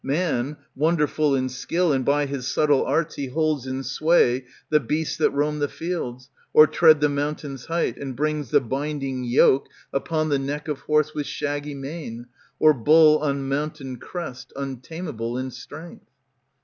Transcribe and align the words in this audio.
Man, 0.03 0.57
wonderful 0.75 1.35
in 1.35 1.47
skill. 1.49 1.93
And 1.93 2.03
by 2.03 2.25
his 2.25 2.47
subtle 2.47 2.83
arts 2.85 3.13
He 3.17 3.27
holds 3.27 3.67
in 3.67 3.83
sway 3.83 4.45
the 4.71 4.79
beasts 4.79 5.15
That 5.17 5.29
roam 5.29 5.59
the 5.59 5.67
fields, 5.67 6.31
or 6.53 6.65
tread 6.65 7.01
the 7.01 7.07
mountain's 7.07 7.65
height; 7.65 7.97
And 7.97 8.15
brings 8.15 8.49
the 8.49 8.61
binding 8.61 9.23
yoke 9.23 9.67
Upon 9.93 10.29
the 10.29 10.39
neck 10.39 10.67
of 10.67 10.79
horse 10.79 11.13
with 11.13 11.27
shaggy 11.27 11.75
mane, 11.75 12.25
Or 12.57 12.73
bull 12.73 13.19
on 13.19 13.47
mountain 13.47 13.97
crest, 13.97 14.51
Untameable 14.55 15.37
in 15.37 15.51
strength. 15.51 16.09